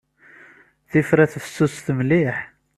Tifrat 0.91 1.31
fessuset 1.45 1.87
mliḥ. 1.97 2.37